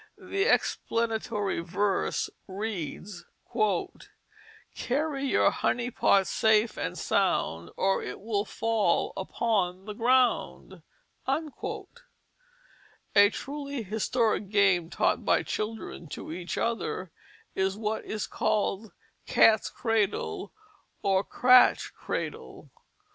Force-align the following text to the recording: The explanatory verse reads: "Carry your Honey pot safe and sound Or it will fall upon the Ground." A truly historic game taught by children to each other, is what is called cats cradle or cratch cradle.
The 0.17 0.45
explanatory 0.51 1.59
verse 1.59 2.27
reads: 2.47 3.23
"Carry 4.73 5.25
your 5.25 5.51
Honey 5.51 5.91
pot 5.91 6.25
safe 6.25 6.75
and 6.75 6.97
sound 6.97 7.69
Or 7.77 8.01
it 8.01 8.19
will 8.19 8.43
fall 8.43 9.13
upon 9.15 9.85
the 9.85 9.93
Ground." 9.93 10.81
A 11.27 13.29
truly 13.29 13.83
historic 13.83 14.49
game 14.49 14.89
taught 14.89 15.23
by 15.23 15.43
children 15.43 16.07
to 16.07 16.31
each 16.31 16.57
other, 16.57 17.11
is 17.53 17.77
what 17.77 18.03
is 18.03 18.25
called 18.25 18.93
cats 19.27 19.69
cradle 19.69 20.51
or 21.03 21.23
cratch 21.23 21.93
cradle. 21.93 22.71